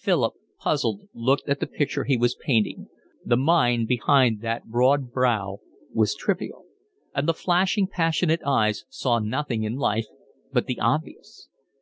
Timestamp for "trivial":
6.14-6.64